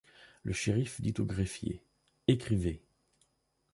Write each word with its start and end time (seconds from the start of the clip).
Le 0.41 0.51
shériff 0.51 0.99
dit 0.99 1.13
au 1.19 1.25
greffier:— 1.25 1.83
Ecrivez. 2.27 2.81